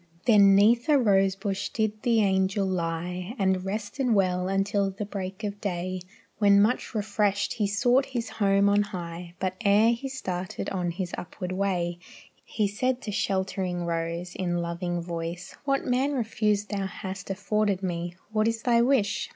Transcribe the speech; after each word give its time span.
Then 0.25 0.55
'neath 0.55 0.89
a 0.89 0.97
rose 0.97 1.35
bush 1.35 1.69
did 1.69 2.01
the 2.01 2.21
angel 2.21 2.65
lie, 2.65 3.35
And 3.37 3.63
rested 3.63 4.09
well 4.09 4.47
until 4.47 4.89
the 4.89 5.05
break 5.05 5.43
of 5.43 5.61
day, 5.61 6.01
When 6.39 6.59
much 6.59 6.95
refreshed 6.95 7.53
he 7.53 7.67
sought 7.67 8.07
his 8.07 8.27
home 8.41 8.67
on 8.67 8.81
high, 8.81 9.35
But 9.37 9.57
ere 9.61 9.91
he 9.93 10.09
started 10.09 10.71
on 10.71 10.89
his 10.89 11.13
upward 11.19 11.51
way, 11.51 11.99
He 12.43 12.67
said 12.67 12.99
to 13.03 13.11
sheltering 13.11 13.85
rose, 13.85 14.33
in 14.33 14.57
loving 14.57 15.01
voice, 15.01 15.55
"What 15.65 15.85
man 15.85 16.13
refused 16.13 16.69
thou 16.71 16.87
hast 16.87 17.29
afforded 17.29 17.83
me. 17.83 18.15
What 18.31 18.47
is 18.47 18.63
thy 18.63 18.81
wish? 18.81 19.29